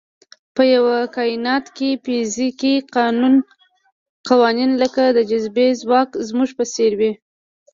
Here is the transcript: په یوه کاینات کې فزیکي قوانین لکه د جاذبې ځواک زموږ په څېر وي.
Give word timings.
په 0.55 0.63
یوه 0.75 0.97
کاینات 1.15 1.65
کې 1.77 1.89
فزیکي 2.03 2.75
قوانین 4.29 4.71
لکه 4.81 5.03
د 5.17 5.19
جاذبې 5.29 5.67
ځواک 5.81 6.09
زموږ 6.27 6.49
په 6.57 6.63
څېر 6.73 6.91
وي. 6.99 7.11